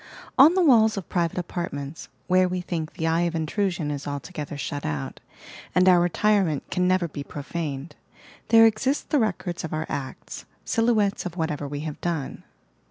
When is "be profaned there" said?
7.07-8.65